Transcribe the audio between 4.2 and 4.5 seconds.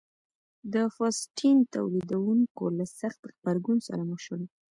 شول.